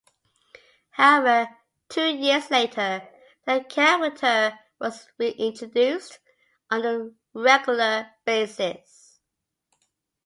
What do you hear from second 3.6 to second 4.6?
character